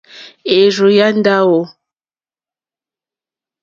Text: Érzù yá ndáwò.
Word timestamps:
Érzù 0.57 0.87
yá 0.97 1.07
ndáwò. 1.19 1.61